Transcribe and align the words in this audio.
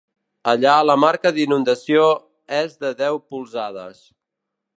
Allà 0.51 0.77
la 0.89 0.95
marca 1.03 1.33
d'inundació 1.35 2.09
és 2.63 2.75
de 2.85 2.95
deu 3.03 3.21
polzades. 3.35 4.03